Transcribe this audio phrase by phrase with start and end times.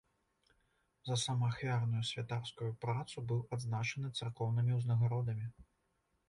[1.09, 5.47] За самаахвярную святарскую працу быў адзначаны царкоўнымі ўзнагародамі.